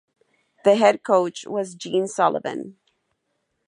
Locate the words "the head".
0.63-1.03